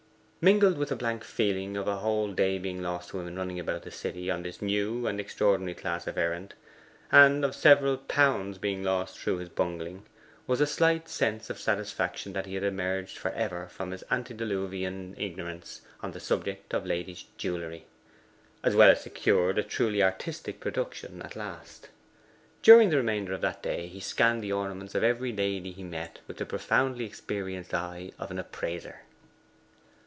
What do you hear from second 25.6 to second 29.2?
he met with the profoundly experienced eye of an appraiser.